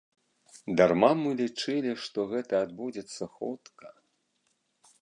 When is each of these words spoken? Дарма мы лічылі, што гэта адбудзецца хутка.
Дарма 0.79 1.09
мы 1.23 1.33
лічылі, 1.41 1.91
што 2.07 2.27
гэта 2.33 2.53
адбудзецца 2.69 3.23
хутка. 3.39 3.87